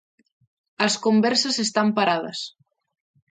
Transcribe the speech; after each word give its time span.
As 0.87 0.93
conversas 1.05 1.55
están 1.65 1.87
paradas. 1.97 2.39